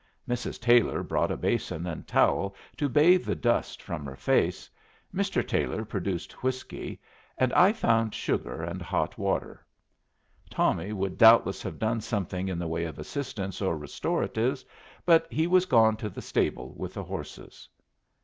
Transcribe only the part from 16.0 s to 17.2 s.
the stable with the